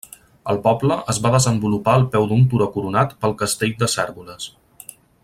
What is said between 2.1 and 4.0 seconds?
peu d'un turó coronat pel castell de